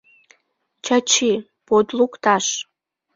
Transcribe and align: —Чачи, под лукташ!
—Чачи, 0.85 1.31
под 1.67 1.87
лукташ! 1.97 2.45